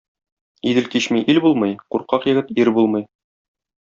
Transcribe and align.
Идел 0.69 0.87
кичми 0.93 1.21
ил 1.33 1.41
булмый, 1.43 1.75
куркак 1.97 2.25
егет 2.31 2.49
ир 2.65 2.73
булмый. 2.79 3.07